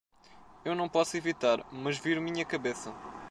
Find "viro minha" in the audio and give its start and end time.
1.99-2.43